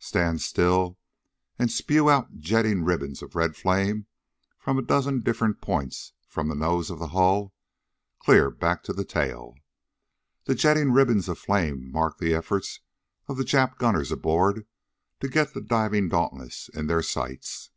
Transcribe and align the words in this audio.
Stand 0.00 0.42
still 0.42 0.98
and 1.60 1.70
spew 1.70 2.10
out 2.10 2.40
jetting 2.40 2.82
ribbons 2.82 3.22
of 3.22 3.36
red 3.36 3.54
flame 3.54 4.06
from 4.58 4.78
a 4.78 4.82
dozen 4.82 5.20
different 5.20 5.60
points 5.60 6.12
from 6.26 6.48
the 6.48 6.56
nose 6.56 6.90
of 6.90 6.98
the 6.98 7.06
hull 7.14 7.54
clear 8.18 8.50
back 8.50 8.82
to 8.82 8.92
the 8.92 9.04
tail. 9.04 9.54
The 10.46 10.56
jetting 10.56 10.90
ribbons 10.90 11.28
of 11.28 11.38
flame 11.38 11.88
marked 11.92 12.18
the 12.18 12.34
efforts 12.34 12.80
of 13.28 13.36
the 13.36 13.44
Jap 13.44 13.78
gunners 13.78 14.10
aboard 14.10 14.66
to 15.20 15.28
get 15.28 15.54
the 15.54 15.60
diving 15.60 16.08
Dauntless 16.08 16.68
in 16.68 16.88
their 16.88 17.00
sights. 17.04 17.70